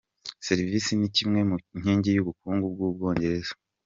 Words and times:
Serivisi 0.47 0.91
ni 0.95 1.07
kimwe 1.15 1.39
mu 1.49 1.55
nkingi 1.79 2.09
y’ubukungu 2.11 2.65
bw’u 2.73 2.91
Bwongereza. 2.95 3.53